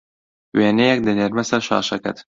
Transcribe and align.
وێنەیەک 0.57 0.99
دەنێرمه 1.07 1.43
سەر 1.49 1.61
شاشەکەت 1.67 2.17